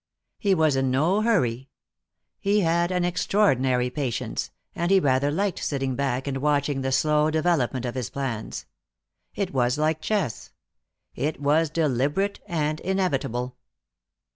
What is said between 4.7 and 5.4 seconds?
and he rather